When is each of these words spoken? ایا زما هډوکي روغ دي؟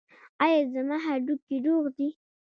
ایا 0.43 0.61
زما 0.73 0.97
هډوکي 1.05 1.57
روغ 1.65 1.83
دي؟ 1.97 2.09